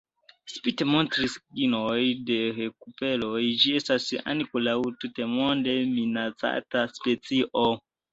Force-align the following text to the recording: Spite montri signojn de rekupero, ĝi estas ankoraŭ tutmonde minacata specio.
Spite 0.51 0.85
montri 0.91 1.27
signojn 1.33 2.23
de 2.29 2.37
rekupero, 2.59 3.29
ĝi 3.63 3.73
estas 3.81 4.07
ankoraŭ 4.33 4.73
tutmonde 5.05 5.77
minacata 5.93 6.83
specio. 6.97 7.67